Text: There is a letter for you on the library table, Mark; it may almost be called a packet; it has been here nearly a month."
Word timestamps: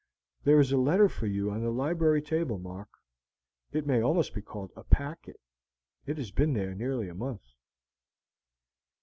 There 0.45 0.59
is 0.59 0.71
a 0.71 0.77
letter 0.79 1.07
for 1.07 1.27
you 1.27 1.51
on 1.51 1.61
the 1.61 1.69
library 1.69 2.23
table, 2.23 2.57
Mark; 2.57 2.89
it 3.71 3.85
may 3.85 4.01
almost 4.01 4.33
be 4.33 4.41
called 4.41 4.71
a 4.75 4.83
packet; 4.83 5.39
it 6.07 6.17
has 6.17 6.31
been 6.31 6.55
here 6.55 6.73
nearly 6.73 7.07
a 7.07 7.13
month." 7.13 7.45